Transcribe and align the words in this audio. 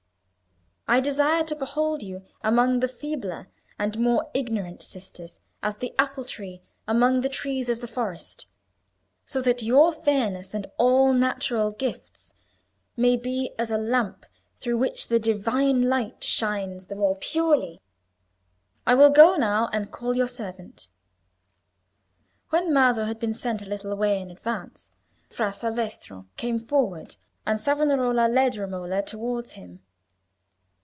I 0.87 0.99
desire 0.99 1.45
to 1.45 1.55
behold 1.55 2.03
you 2.03 2.25
among 2.43 2.81
the 2.81 2.87
feebler 2.89 3.47
and 3.79 3.97
more 3.97 4.29
ignorant 4.33 4.81
sisters 4.81 5.39
as 5.63 5.77
the 5.77 5.95
apple 5.97 6.25
tree 6.25 6.63
among 6.85 7.21
the 7.21 7.29
trees 7.29 7.69
of 7.69 7.79
the 7.79 7.87
forest, 7.87 8.47
so 9.25 9.41
that 9.41 9.63
your 9.63 9.93
fairness 9.93 10.53
and 10.53 10.67
all 10.77 11.13
natural 11.13 11.71
gifts 11.71 12.33
may 12.97 13.15
be 13.15 13.53
but 13.55 13.61
as 13.61 13.71
a 13.71 13.77
lamp 13.77 14.25
through 14.57 14.79
which 14.79 15.07
the 15.07 15.17
Divine 15.19 15.83
light 15.87 16.25
shines 16.25 16.87
the 16.87 16.95
more 16.95 17.15
purely. 17.15 17.79
I 18.85 18.93
will 18.95 19.11
go 19.11 19.37
now 19.37 19.69
and 19.71 19.91
call 19.91 20.17
your 20.17 20.27
servant." 20.27 20.89
When 22.49 22.73
Maso 22.73 23.05
had 23.05 23.17
been 23.19 23.33
sent 23.35 23.61
a 23.61 23.65
little 23.69 23.95
way 23.95 24.19
in 24.19 24.29
advance, 24.29 24.91
Fra 25.29 25.53
Salvestro 25.53 26.27
came 26.35 26.59
forward, 26.59 27.15
and 27.47 27.57
Savonarola 27.61 28.27
led 28.27 28.57
Romola 28.57 29.01
towards 29.01 29.53
him. 29.53 29.79